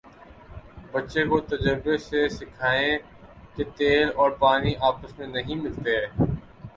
بچے 0.91 1.23
کو 1.29 1.37
تجربے 1.49 1.97
سے 1.99 2.27
سکھائیں 2.29 2.97
کہ 3.55 3.63
تیل 3.77 4.07
اور 4.15 4.31
پانی 4.39 4.73
آپس 4.89 5.17
میں 5.19 5.27
نہیں 5.27 5.61
ملتے 5.63 5.95